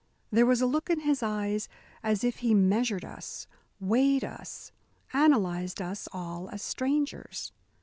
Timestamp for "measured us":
2.55-3.45